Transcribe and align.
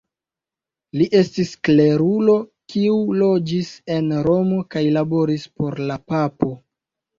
Li 0.99 1.05
estis 1.19 1.51
klerulo 1.69 2.35
kiu 2.73 2.97
loĝis 3.21 3.71
en 3.99 4.09
Romo 4.31 4.65
kaj 4.75 4.85
laboris 4.99 5.47
por 5.61 5.81
la 5.93 6.03
papo. 6.11 6.53